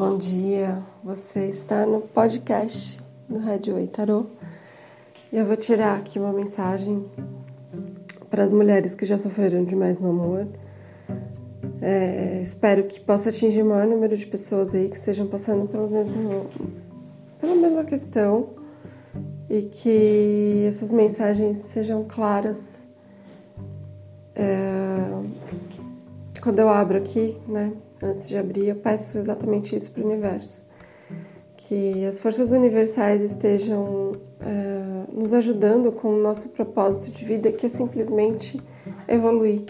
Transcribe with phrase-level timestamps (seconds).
[0.00, 4.26] Bom dia, você está no podcast do Rádio Oi Tarô
[5.32, 7.04] e eu vou tirar aqui uma mensagem
[8.30, 10.46] para as mulheres que já sofreram demais no amor.
[11.82, 15.90] É, espero que possa atingir o maior número de pessoas aí que estejam passando pelo
[15.90, 16.46] mesmo,
[17.40, 18.50] pela mesma questão
[19.50, 22.86] e que essas mensagens sejam claras.
[24.36, 25.10] É,
[26.40, 30.66] quando eu abro aqui, né, antes de abrir, eu peço exatamente isso para o universo.
[31.56, 37.66] Que as forças universais estejam é, nos ajudando com o nosso propósito de vida, que
[37.66, 38.60] é simplesmente
[39.06, 39.64] evoluir.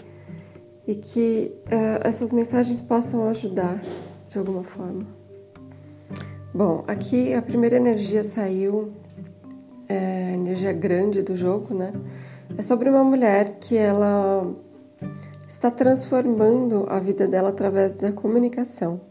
[0.87, 3.81] E que é, essas mensagens possam ajudar
[4.27, 5.05] de alguma forma.
[6.53, 8.91] Bom, aqui a primeira energia saiu,
[9.87, 11.93] é, energia grande do jogo, né?
[12.57, 14.51] É sobre uma mulher que ela
[15.49, 19.01] está transformando a vida dela através da comunicação.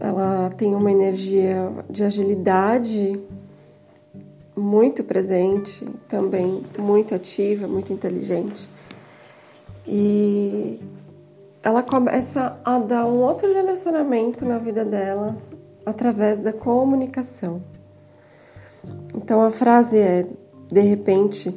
[0.00, 3.20] Ela tem uma energia de agilidade
[4.56, 8.68] muito presente, também muito ativa, muito inteligente.
[9.86, 10.80] E
[11.62, 15.38] ela começa a dar um outro direcionamento na vida dela
[15.86, 17.62] através da comunicação.
[19.14, 20.26] Então a frase é:
[20.68, 21.56] de repente,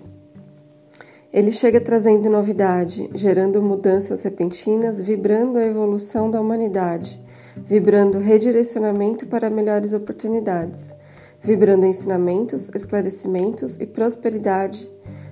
[1.33, 7.19] ele chega trazendo novidade, gerando mudanças repentinas, vibrando a evolução da humanidade,
[7.57, 10.95] vibrando redirecionamento para melhores oportunidades,
[11.41, 14.87] vibrando ensinamentos, esclarecimentos e prosperidade,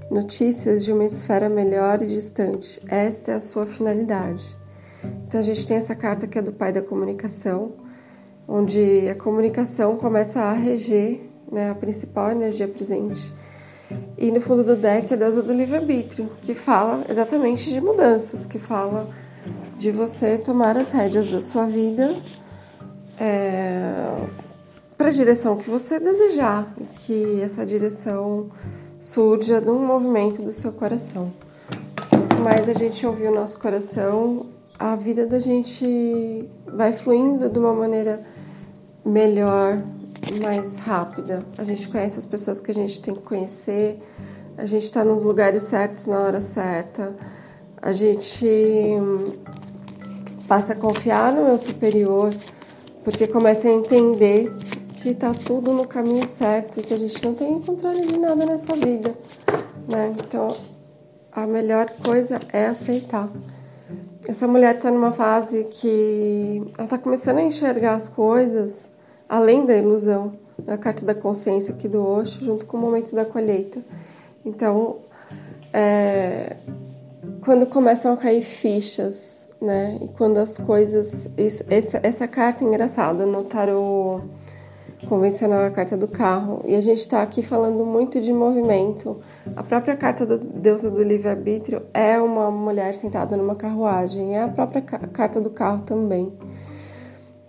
[0.09, 2.81] notícias de uma esfera melhor e distante.
[2.89, 4.43] Esta é a sua finalidade.
[5.27, 7.73] Então a gente tem essa carta que é do pai da comunicação,
[8.47, 13.39] onde a comunicação começa a reger né, a principal energia presente
[14.17, 18.45] e no fundo do deck é a deusa do livre-arbítrio, que fala exatamente de mudanças,
[18.45, 19.09] que fala
[19.77, 22.15] de você tomar as rédeas da sua vida
[23.19, 24.27] é,
[24.97, 28.49] para a direção que você desejar, e que essa direção
[28.99, 31.31] surja de um movimento do seu coração.
[32.09, 34.45] Quanto mais a gente ouvir o nosso coração,
[34.77, 38.21] a vida da gente vai fluindo de uma maneira
[39.05, 39.83] melhor,
[40.41, 41.43] mais rápida.
[41.57, 43.99] A gente conhece as pessoas que a gente tem que conhecer,
[44.57, 47.15] a gente está nos lugares certos na hora certa,
[47.81, 49.33] a gente hum,
[50.47, 52.29] passa a confiar no meu superior,
[53.03, 54.51] porque começa a entender
[55.01, 58.45] que está tudo no caminho certo e que a gente não tem controle de nada
[58.45, 59.15] nessa vida,
[59.89, 60.13] né?
[60.19, 60.55] Então,
[61.31, 63.29] a melhor coisa é aceitar.
[64.27, 68.91] Essa mulher está numa fase que ela está começando a enxergar as coisas
[69.31, 73.23] além da ilusão, da carta da consciência aqui do Osho, junto com o momento da
[73.23, 73.79] colheita.
[74.45, 74.97] Então,
[75.71, 76.57] é,
[77.41, 79.97] quando começam a cair fichas, né?
[80.01, 81.29] E quando as coisas.
[81.37, 84.19] Isso, essa, essa carta é engraçada no tarô
[85.07, 86.61] convencional, a carta do carro.
[86.65, 89.21] E a gente está aqui falando muito de movimento.
[89.55, 94.49] A própria carta do deusa do livre-arbítrio é uma mulher sentada numa carruagem, é a
[94.49, 96.33] própria carta do carro também.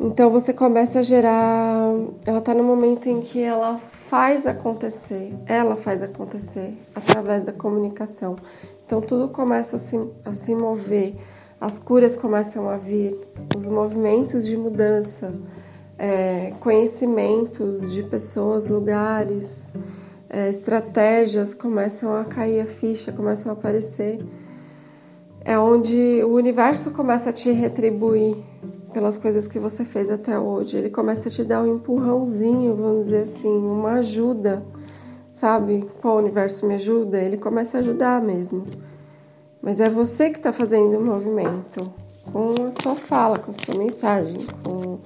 [0.04, 1.94] Então você começa a gerar.
[2.26, 8.34] Ela está no momento em que ela faz acontecer, ela faz acontecer através da comunicação.
[8.84, 11.14] Então tudo começa a se, a se mover,
[11.60, 13.16] as curas começam a vir,
[13.56, 15.32] os movimentos de mudança,
[15.96, 19.72] é, conhecimentos de pessoas, lugares,
[20.28, 24.18] é, estratégias começam a cair a ficha, começam a aparecer.
[25.44, 28.36] É onde o universo começa a te retribuir
[28.92, 30.78] pelas coisas que você fez até hoje.
[30.78, 34.62] Ele começa a te dar um empurrãozinho, vamos dizer assim, uma ajuda,
[35.30, 35.86] sabe?
[36.00, 37.20] Pô, o universo me ajuda.
[37.20, 38.64] Ele começa a ajudar mesmo.
[39.60, 41.92] Mas é você que está fazendo o movimento
[42.32, 44.98] com a sua fala, com a sua mensagem, com,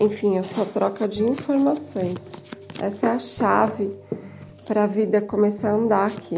[0.00, 2.32] enfim, a sua troca de informações.
[2.80, 3.96] Essa é a chave
[4.66, 6.36] para a vida começar a andar aqui.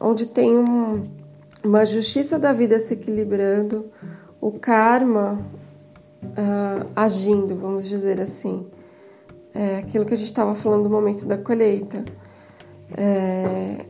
[0.00, 1.08] Onde tem um,
[1.64, 3.90] uma justiça da vida se equilibrando,
[4.40, 5.40] o karma
[6.22, 8.66] uh, agindo, vamos dizer assim.
[9.54, 12.04] É aquilo que a gente estava falando no momento da colheita.
[12.96, 13.84] É,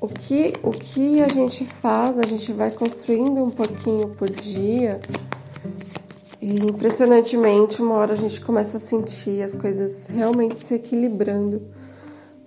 [0.00, 5.00] o, que, o que a gente faz, a gente vai construindo um pouquinho por dia.
[6.40, 11.75] E impressionantemente, uma hora a gente começa a sentir as coisas realmente se equilibrando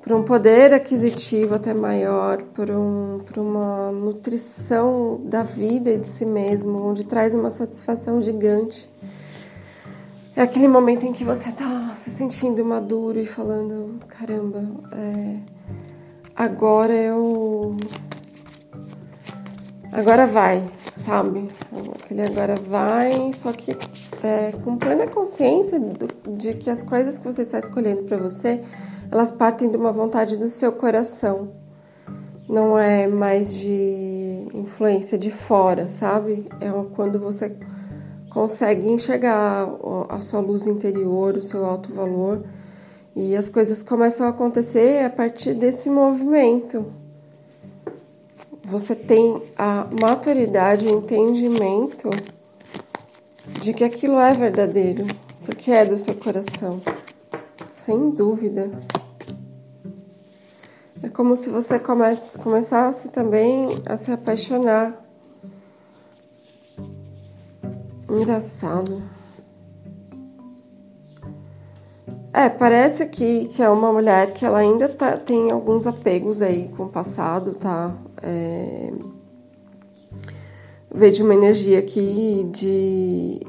[0.10, 6.08] por um poder aquisitivo até maior, por, um, por uma nutrição da vida e de
[6.08, 8.92] si mesmo, onde traz uma satisfação gigante.
[10.36, 14.64] É aquele momento em que você está se sentindo maduro e falando: caramba,
[14.94, 15.38] é,
[16.36, 17.78] agora eu.
[19.92, 21.50] Agora vai, sabe?
[22.04, 23.78] Aquele agora vai, só que
[24.24, 28.64] é, com plena consciência do, de que as coisas que você está escolhendo para você,
[29.12, 31.50] elas partem de uma vontade do seu coração.
[32.48, 36.48] Não é mais de influência de fora, sabe?
[36.60, 37.56] É quando você
[38.30, 39.70] consegue enxergar
[40.10, 42.44] a sua luz interior, o seu alto valor,
[43.16, 46.86] e as coisas começam a acontecer a partir desse movimento
[48.70, 52.08] você tem a maturidade, o entendimento
[53.62, 55.08] de que aquilo é verdadeiro,
[55.44, 56.80] porque é do seu coração,
[57.72, 58.70] sem dúvida.
[61.02, 64.98] É como se você comece, começasse também a se apaixonar.
[68.10, 69.02] Engraçado.
[72.34, 76.70] É, parece aqui que é uma mulher que ela ainda tá, tem alguns apegos aí
[76.70, 77.96] com o passado, tá?
[78.22, 78.94] É...
[80.94, 83.46] Vejo uma energia aqui de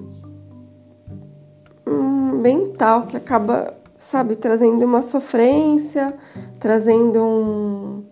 [1.86, 6.12] um mental que acaba, sabe, trazendo uma sofrência,
[6.58, 8.04] trazendo um,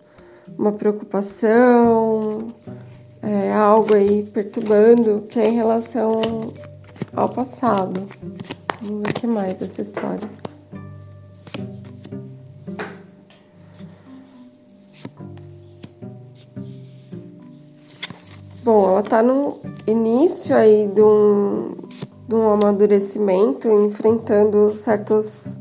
[0.57, 2.55] uma preocupação,
[3.21, 6.13] é, algo aí perturbando que é em relação
[7.17, 8.07] ao passado.
[8.81, 10.29] Vamos ver o que mais dessa história.
[18.63, 21.75] Bom, ela está no início aí de um,
[22.29, 25.58] de um amadurecimento, enfrentando certos,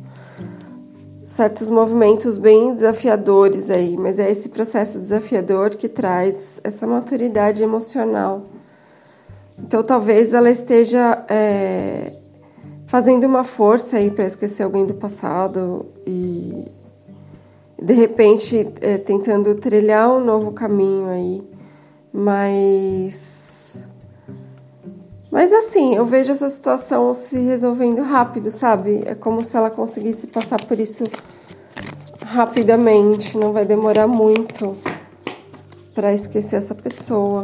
[1.38, 8.44] certos movimentos bem desafiadores aí, mas é esse processo desafiador que traz essa maturidade emocional.
[9.60, 12.14] Então, talvez ela esteja é,
[12.88, 16.66] fazendo uma força aí para esquecer alguém do passado e,
[17.80, 21.44] de repente, é, tentando trilhar um novo caminho aí
[22.18, 23.37] mas.
[25.38, 29.04] Mas assim, eu vejo essa situação se resolvendo rápido, sabe?
[29.06, 31.04] É como se ela conseguisse passar por isso
[32.26, 34.76] rapidamente, não vai demorar muito
[35.94, 37.44] para esquecer essa pessoa.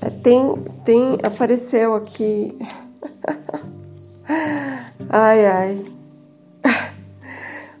[0.00, 2.58] É, tem, tem, apareceu aqui.
[5.08, 5.95] ai, ai.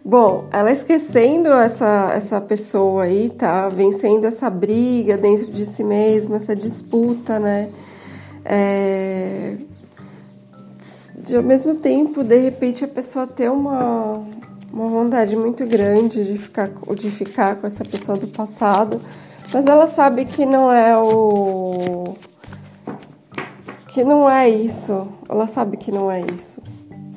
[0.08, 3.68] Bom, ela esquecendo essa, essa pessoa aí, tá?
[3.68, 7.70] Vencendo essa briga dentro de si mesma, essa disputa, né?
[8.44, 9.56] É...
[11.12, 14.24] De, ao mesmo tempo, de repente, a pessoa ter uma,
[14.72, 19.02] uma vontade muito grande de ficar, de ficar com essa pessoa do passado,
[19.52, 22.14] mas ela sabe que não é o.
[23.88, 25.08] que não é isso.
[25.28, 26.62] Ela sabe que não é isso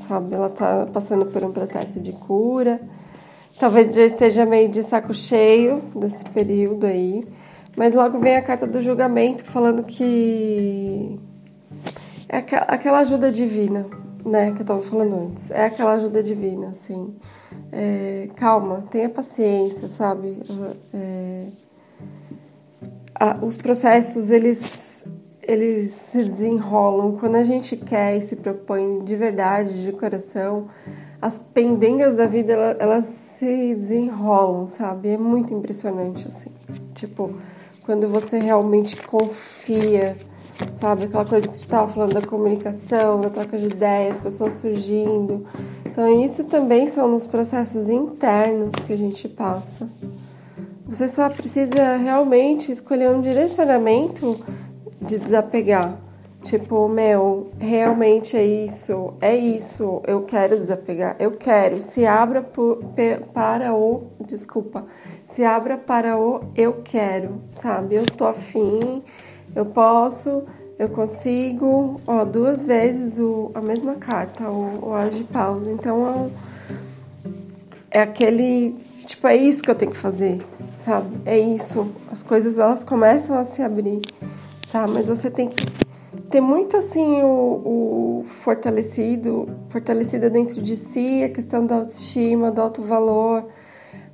[0.10, 0.34] sabe?
[0.34, 2.82] Ela tá passando por um processo de cura.
[3.60, 7.24] Talvez já esteja meio de saco cheio desse período aí.
[7.78, 11.20] Mas logo vem a carta do julgamento falando que
[12.28, 13.86] é aquela ajuda divina,
[14.26, 14.52] né?
[14.54, 15.52] Que eu tava falando antes.
[15.52, 17.16] É aquela ajuda divina, assim.
[17.72, 20.42] É, calma, tenha paciência, sabe?
[20.94, 21.46] É,
[23.14, 24.89] a, os processos, eles
[25.50, 30.68] eles se desenrolam quando a gente quer e se propõe de verdade, de coração.
[31.20, 35.10] As pendengas da vida elas, elas se desenrolam, sabe?
[35.10, 36.52] É muito impressionante assim.
[36.94, 37.34] Tipo,
[37.84, 40.16] quando você realmente confia,
[40.76, 41.06] sabe?
[41.06, 45.48] Aquela coisa que gente estava falando da comunicação, da troca de ideias, pessoas surgindo.
[45.84, 49.90] Então, isso também são nos processos internos que a gente passa.
[50.86, 54.40] Você só precisa realmente escolher um direcionamento
[55.02, 55.98] de desapegar.
[56.42, 61.82] Tipo, meu, realmente é isso, é isso, eu quero desapegar, eu quero.
[61.82, 62.80] Se abra por,
[63.34, 64.86] para o, desculpa,
[65.26, 67.96] se abra para o eu quero, sabe?
[67.96, 69.04] Eu tô afim,
[69.54, 70.44] eu posso,
[70.78, 75.70] eu consigo, ó, duas vezes o, a mesma carta, o, o as de pausa.
[75.70, 76.32] Então,
[77.92, 80.42] é, é aquele, tipo, é isso que eu tenho que fazer,
[80.78, 81.18] sabe?
[81.26, 81.92] É isso.
[82.10, 84.02] As coisas, elas começam a se abrir
[84.72, 84.88] tá?
[84.88, 85.66] Mas você tem que
[86.30, 92.62] ter muito assim o, o fortalecido, fortalecida dentro de si a questão da autoestima, do
[92.62, 93.46] alto valor,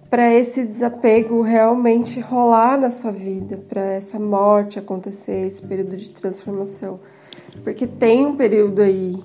[0.09, 6.11] para esse desapego realmente rolar na sua vida, para essa morte acontecer, esse período de
[6.11, 6.99] transformação.
[7.63, 9.15] Porque tem um período aí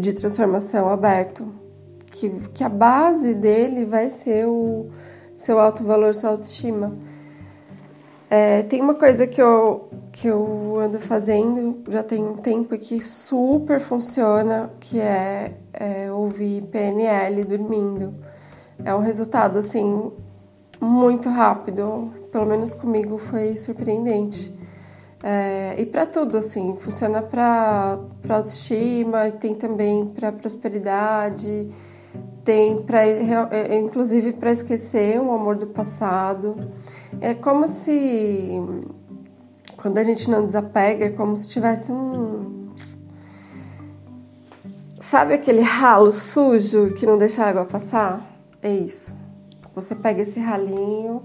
[0.00, 1.46] de transformação aberto,
[2.06, 4.88] que, que a base dele vai ser o
[5.36, 6.96] seu alto valor, sua autoestima.
[8.30, 13.02] É, tem uma coisa que eu, que eu ando fazendo já tem um tempo que
[13.02, 18.14] super funciona, que é, é ouvir PNL dormindo.
[18.84, 20.12] É um resultado assim
[20.80, 22.12] muito rápido.
[22.30, 24.54] Pelo menos comigo foi surpreendente.
[25.22, 31.68] É, e para tudo, assim, funciona para autoestima, tem também para prosperidade,
[32.48, 36.56] tem para é, inclusive para esquecer o amor do passado.
[37.20, 38.58] É como se
[39.76, 42.72] quando a gente não desapega, é como se tivesse um
[44.98, 48.26] sabe aquele ralo sujo que não deixa a água passar?
[48.62, 49.12] É isso.
[49.74, 51.22] Você pega esse ralinho,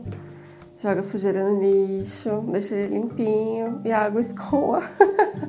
[0.84, 4.84] joga sujeira no lixo, deixa ele limpinho e a água escoa.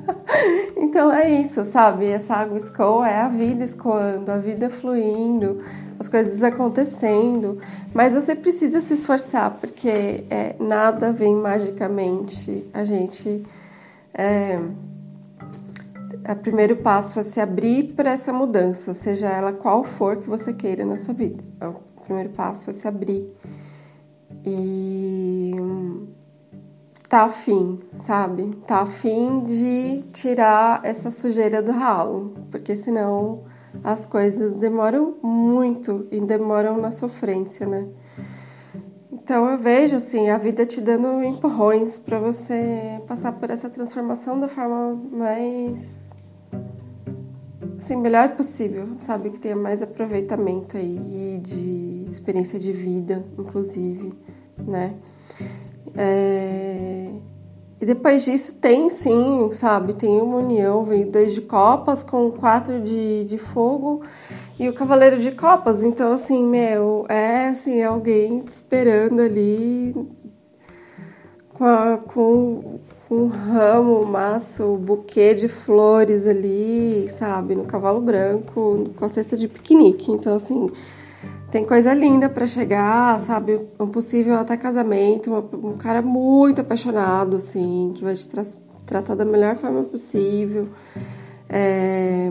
[0.77, 2.05] então é isso, sabe?
[2.05, 5.61] Essa água escoa é a vida escoando, a vida fluindo,
[5.99, 7.59] as coisas acontecendo.
[7.93, 12.65] Mas você precisa se esforçar, porque é, nada vem magicamente.
[12.73, 13.43] A gente.
[14.13, 14.57] É,
[16.31, 20.53] o primeiro passo é se abrir para essa mudança, seja ela qual for que você
[20.53, 21.43] queira na sua vida.
[21.61, 23.29] O primeiro passo é se abrir
[24.45, 25.55] e
[27.09, 28.55] tá afim, sabe?
[28.67, 33.43] Tá afim de tirar essa sujeira do ralo, porque senão
[33.83, 37.87] as coisas demoram muito e demoram na sofrência, né?
[39.11, 44.39] Então eu vejo assim a vida te dando empurrões para você passar por essa transformação
[44.39, 46.05] da forma mais
[47.77, 49.29] assim, melhor possível, sabe?
[49.29, 54.13] Que tenha mais aproveitamento aí de experiência de vida, inclusive,
[54.57, 54.93] né?
[55.95, 57.11] É...
[57.79, 59.93] E depois disso tem sim, sabe?
[59.93, 64.01] Tem uma união, veio dois de copas com quatro de, de fogo
[64.57, 65.83] e o cavaleiro de copas.
[65.83, 69.93] Então, assim, meu, é assim, alguém esperando ali
[71.49, 78.01] com, a, com um ramo, um maço, um buquê de flores ali, sabe, no cavalo
[78.01, 80.11] branco, com a cesta de piquenique.
[80.11, 80.69] Então, assim,
[81.55, 87.93] tem coisa linda para chegar, sabe, um possível até casamento, um cara muito apaixonado, assim,
[87.95, 88.43] que vai te tra
[88.85, 90.67] tratar da melhor forma possível.
[91.47, 92.29] É...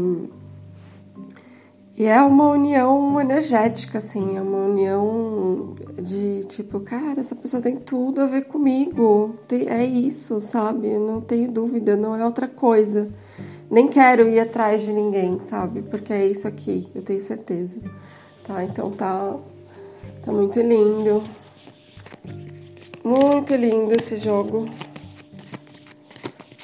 [1.96, 7.78] E é uma união energética, assim, é uma união de tipo, cara, essa pessoa tem
[7.78, 10.88] tudo a ver comigo, tem, é isso, sabe?
[10.90, 13.08] Eu não tenho dúvida, não é outra coisa.
[13.70, 15.80] Nem quero ir atrás de ninguém, sabe?
[15.80, 17.80] Porque é isso aqui, eu tenho certeza.
[18.44, 19.36] Tá, então tá,
[20.22, 21.24] tá muito lindo.
[23.02, 24.66] Muito lindo esse jogo.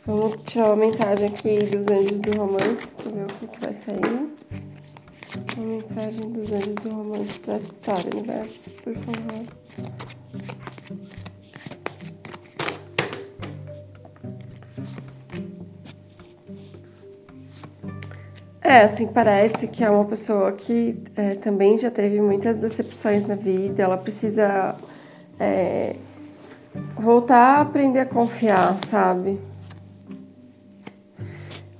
[0.06, 3.72] Vamos tirar uma mensagem aqui dos anjos do romance pra ver o que, que vai
[3.72, 4.34] sair.
[5.56, 10.19] A mensagem dos anjos do romance para essa história, universo, por favor.
[18.70, 23.34] É, assim, parece que é uma pessoa que é, também já teve muitas decepções na
[23.34, 24.76] vida, ela precisa
[25.40, 25.96] é,
[26.96, 29.40] voltar a aprender a confiar, sabe?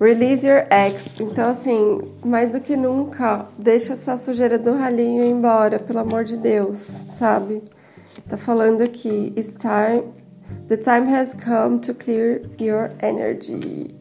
[0.00, 1.14] Release your ex.
[1.20, 6.36] Então, assim, mais do que nunca, deixa essa sujeira do ralinho embora, pelo amor de
[6.36, 7.62] Deus, sabe?
[8.28, 10.12] Tá falando aqui, it's time,
[10.66, 13.99] the time has come to clear your energy.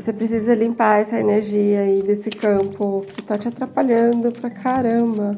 [0.00, 5.32] Você precisa limpar essa energia aí desse campo que tá te atrapalhando pra caramba.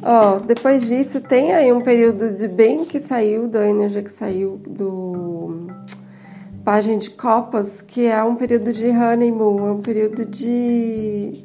[0.00, 4.60] Ó, depois disso, tem aí um período de bem que saiu, da energia que saiu
[4.64, 5.66] do
[6.64, 11.42] página de copas, que é um período de honeymoon, é um período de.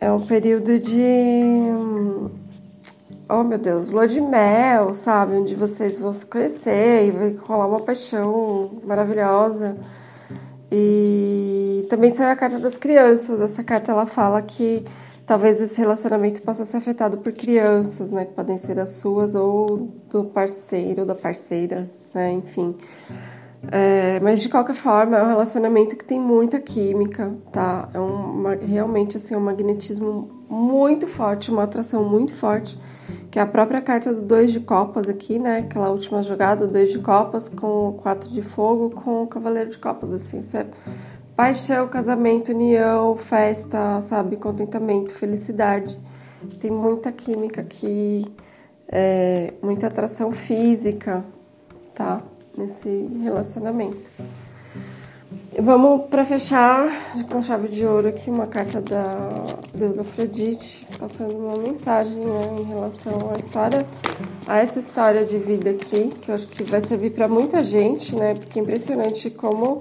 [0.00, 1.00] É um período de.
[3.32, 5.34] Oh meu Deus, lua de mel, sabe?
[5.34, 9.76] Onde vocês vão se conhecer e vai rolar uma paixão maravilhosa.
[10.68, 13.40] E também saiu a carta das crianças.
[13.40, 14.84] Essa carta ela fala que
[15.24, 18.24] talvez esse relacionamento possa ser afetado por crianças, né?
[18.24, 22.32] Que podem ser as suas ou do parceiro ou da parceira, né?
[22.32, 22.74] Enfim.
[23.70, 27.88] É, mas de qualquer forma, é um relacionamento que tem muita química, tá?
[27.92, 32.78] É uma, realmente assim, um magnetismo muito forte, uma atração muito forte,
[33.30, 35.58] que é a própria carta do dois de copas aqui, né?
[35.58, 39.78] Aquela última jogada, dois de copas com o quatro de fogo com o cavaleiro de
[39.78, 40.66] copas, assim, é
[41.36, 44.36] paixão, casamento, união, festa, sabe?
[44.36, 45.98] Contentamento, felicidade.
[46.60, 48.24] Tem muita química aqui,
[48.88, 51.22] é, muita atração física,
[51.94, 52.22] tá?
[52.60, 54.10] Nesse relacionamento.
[55.58, 56.88] Vamos para fechar
[57.30, 59.28] com chave de ouro aqui uma carta da
[59.74, 63.84] deusa Afrodite, passando uma mensagem né, em relação à história,
[64.46, 68.14] a essa história de vida aqui, que eu acho que vai servir para muita gente,
[68.14, 68.34] né?
[68.34, 69.80] Porque é impressionante como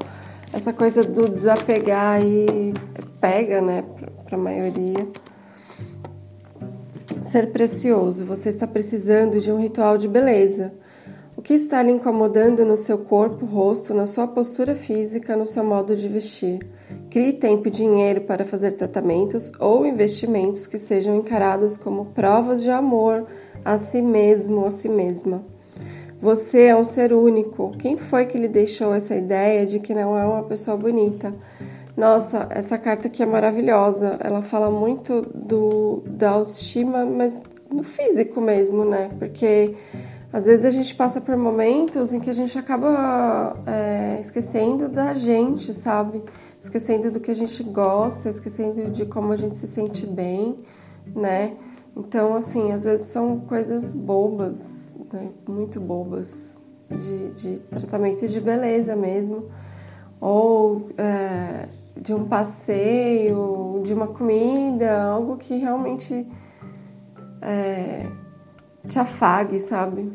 [0.51, 2.73] essa coisa do desapegar aí
[3.21, 3.83] pega, né,
[4.25, 5.07] para a maioria.
[7.23, 10.73] ser precioso, você está precisando de um ritual de beleza.
[11.39, 15.63] O que está lhe incomodando no seu corpo, rosto, na sua postura física, no seu
[15.63, 16.67] modo de vestir?
[17.09, 22.69] Crie tempo e dinheiro para fazer tratamentos ou investimentos que sejam encarados como provas de
[22.69, 23.25] amor
[23.63, 25.41] a si mesmo, a si mesma.
[26.21, 27.71] Você é um ser único.
[27.79, 31.31] Quem foi que lhe deixou essa ideia de que não é uma pessoa bonita?
[31.95, 34.19] Nossa, essa carta aqui é maravilhosa.
[34.21, 37.37] Ela fala muito do, da autoestima, mas
[37.71, 39.09] no físico mesmo, né?
[39.17, 39.73] Porque
[40.31, 45.13] às vezes a gente passa por momentos em que a gente acaba é, esquecendo da
[45.15, 46.23] gente, sabe?
[46.61, 50.57] Esquecendo do que a gente gosta, esquecendo de como a gente se sente bem,
[51.15, 51.57] né?
[51.97, 55.29] Então, assim, às vezes são coisas bobas, né?
[55.47, 56.55] muito bobas,
[56.89, 59.49] de, de tratamento de beleza mesmo,
[60.21, 61.67] ou é,
[61.99, 66.27] de um passeio, de uma comida, algo que realmente.
[67.41, 68.18] É,
[68.87, 70.11] te afague, sabe?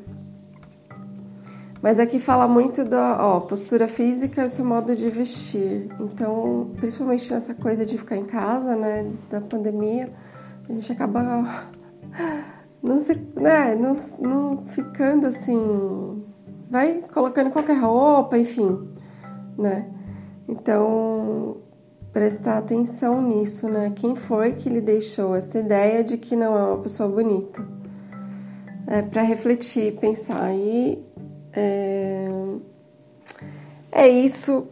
[1.85, 5.89] Mas aqui fala muito da ó, postura física e seu modo de vestir.
[6.01, 10.11] Então, principalmente nessa coisa de ficar em casa, né, da pandemia,
[10.67, 11.67] a gente acaba
[12.83, 16.25] não se, né, não, não ficando assim,
[16.71, 18.89] vai colocando qualquer roupa, enfim,
[19.59, 19.87] né?
[20.49, 21.59] Então,
[22.15, 23.93] prestar atenção nisso, né?
[23.95, 27.63] Quem foi que lhe deixou essa ideia de que não é uma pessoa bonita?
[28.87, 30.55] É, para refletir, pensar.
[30.55, 30.99] E
[31.53, 32.27] é,
[33.93, 34.67] é isso.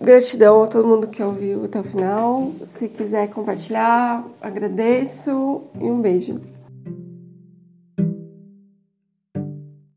[0.00, 2.52] Gratidão a todo mundo que ouviu até o final.
[2.64, 6.40] Se quiser compartilhar, agradeço e um beijo.